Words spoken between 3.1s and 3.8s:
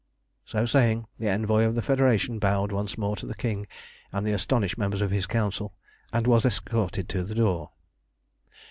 to the King